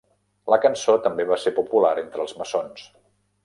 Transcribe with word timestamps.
La 0.53 0.57
cançó 0.63 0.95
també 1.03 1.27
va 1.33 1.39
ser 1.43 1.55
popular 1.59 1.95
entre 2.05 2.27
els 2.27 2.37
maçons. 2.41 2.91